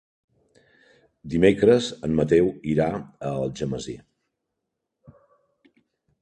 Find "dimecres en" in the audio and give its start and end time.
1.33-2.15